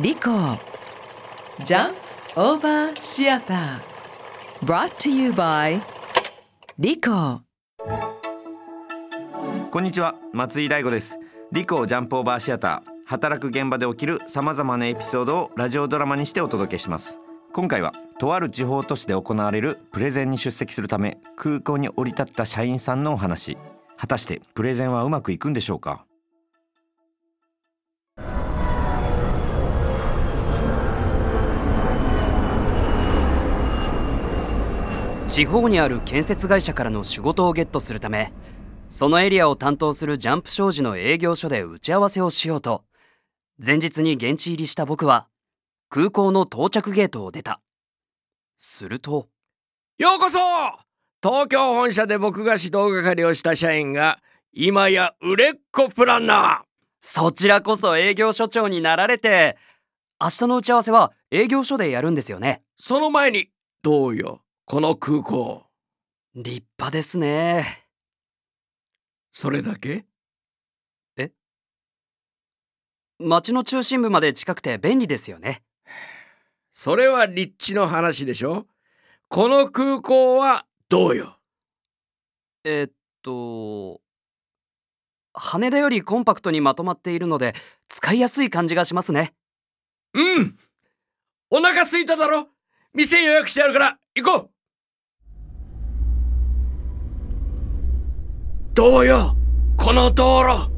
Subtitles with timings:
[0.00, 0.22] リコ
[1.64, 1.94] ジャン
[2.34, 5.80] オーバーシアター brought to you by
[6.80, 7.42] リコ
[9.70, 10.16] こんにちは。
[10.32, 11.20] 松井大吾です。
[11.52, 17.20] リコジャンプオーバーシアター働く現場で起きるさまざまなエピソードをラジオドラマにしてお届けします。
[17.52, 23.56] 今回はとある地方都市で行われるプレゼンに出席するため空港に降り立った社員さんのお話。
[23.96, 26.04] 果たしてプレゼンはうまくいくんでしょうか？
[35.34, 38.32] 地方にある建設会社からの仕事をゲットするため
[38.88, 42.84] そのエリアを担当するジャンプ商事の営業所で打ち合わせをしようと
[43.58, 45.26] 前日に現地入りした僕は
[45.88, 47.60] 空港の到着ゲートを出た。
[48.56, 49.26] すると
[49.98, 50.38] ようこそ!
[51.20, 54.20] 東京本社で僕が指導係をした社員が
[54.52, 56.58] 今や売れっ子プランナー。
[57.00, 59.56] そちらこそ営業所長になられて
[60.20, 62.62] 明日の打ち合わせは営業所でやるんですよね。
[62.76, 63.48] その前に
[63.82, 64.43] どうよ?
[64.66, 65.66] この空港。
[66.34, 67.86] 立派ですね。
[69.30, 70.06] それだけ？
[73.20, 75.62] 街の中心部まで近くて便利ですよね。
[76.72, 78.66] それは立地の話でしょ？
[79.28, 81.38] この空港はどうよ？
[82.64, 84.00] えっと
[85.34, 87.54] 羽田よりコンパクトにまとまっているので
[87.88, 89.34] 使いやすい感じがしますね。
[90.14, 90.56] うん。
[91.50, 92.48] お腹空いただろ？
[92.94, 94.50] 店予約してあるから行こう
[98.74, 99.36] どうよ
[99.76, 100.68] この道路。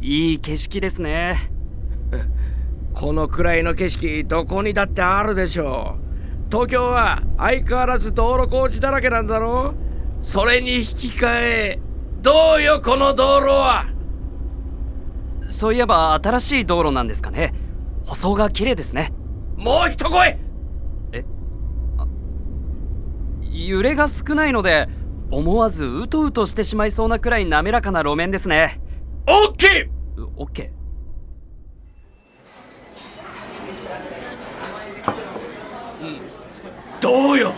[0.00, 1.50] いい景色ですね。
[2.94, 6.52] このくらいの景色どこにだってあるでしょう。
[6.52, 9.74] 東京は相変わらず道路工事だらけなんだろ
[10.20, 11.78] それに引き換え
[12.22, 13.86] どうよこの道路は。
[15.48, 17.52] そういえば新しい道路なんですかね。
[18.06, 19.12] 舗装が綺麗ですね。
[19.56, 20.38] もう一声。
[23.50, 24.88] 揺れが少ないので
[25.36, 28.80] 思わずうとうとしてしまいそうなくらい滑らかな路面ですね。
[29.26, 30.74] オッケうオッケー
[37.00, 37.52] どうよ？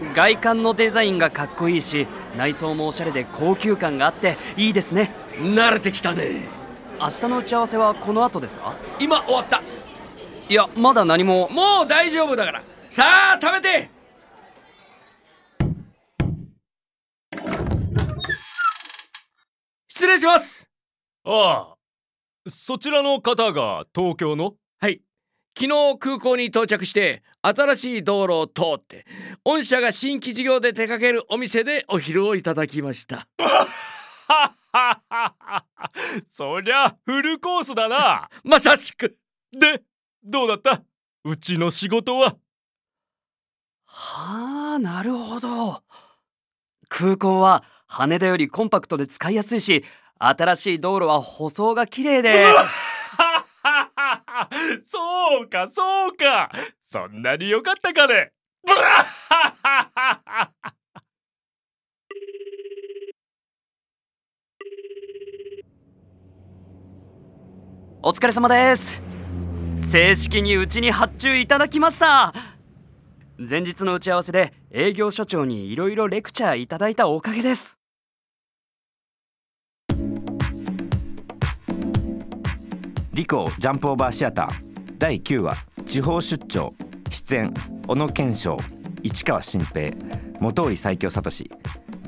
[0.00, 5.10] ー外観のデザインがかっこいいし内装もおしゃれで高級感があっていいですね。
[5.34, 6.42] 慣れてきたね。
[7.00, 8.74] 明日の打ち合わせはこの後ですか？
[9.00, 9.60] 今終わった。
[10.48, 11.48] いやまだ何も。
[11.50, 12.62] もう大丈夫だから。
[12.88, 13.02] さ
[13.36, 13.90] あ食べて
[20.18, 20.68] 礼します。
[21.24, 24.54] ああそちらの方が東京の？
[24.80, 25.00] はい。
[25.56, 29.06] 昨日空港に到着して新しい道路を通って
[29.44, 33.28] 御社が新規事業で手掛けるお店でお昼をいただきました。
[36.26, 38.28] そりゃフルコースだな。
[38.44, 39.18] まさしく。
[39.52, 39.82] で
[40.24, 40.82] どうだった？
[41.24, 42.36] うちの仕事は？
[43.84, 45.82] はあなるほど。
[46.88, 49.84] 空港は羽田よりコンパクトで使いやすいし
[50.18, 52.46] 新しい道路は舗装が綺麗で。
[54.84, 56.50] そうかそうか。
[56.80, 58.32] そんなに良かったかね。
[68.02, 69.02] お疲れ様です。
[69.90, 72.32] 正式にうちに発注いただきました。
[73.38, 77.77] 前日の打ち合わせで営業所長にいろいろレクチャーいただいたおかげです。
[83.18, 84.96] リコジャンプオーバーシアター。
[84.96, 86.72] 第9話地方出張。
[87.10, 87.52] 出演
[87.88, 88.58] 小野賢章。
[89.02, 89.90] 市川新平。
[90.38, 91.28] 元織最強聡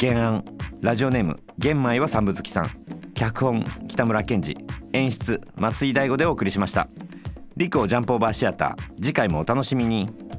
[0.00, 0.44] 原案
[0.80, 2.70] ラジオネーム玄米は三部月さん。
[3.14, 4.56] 脚本北村賢治。
[4.92, 6.86] 演出松井大吾でお送りしました。
[7.56, 9.02] リコジャンプオーバーシアター。
[9.02, 10.29] 次回もお楽しみに。